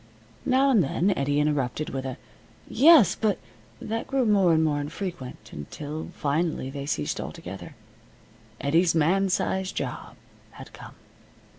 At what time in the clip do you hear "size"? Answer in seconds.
9.29-9.71